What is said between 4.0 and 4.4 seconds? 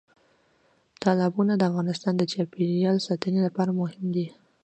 دي.